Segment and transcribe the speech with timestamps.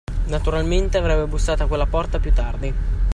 [0.29, 2.73] Naturalmente, avrebbe bussato a quella porta, più tardi.